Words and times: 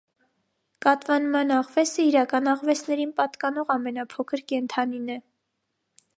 Կատվանման 0.85 1.53
աղվեսը 1.57 2.05
իրական 2.13 2.49
աղվեսներին 2.55 3.13
պատկանող 3.21 3.71
ամենափոքր 3.77 4.45
կենդանին 4.55 5.15
է։ 5.19 5.21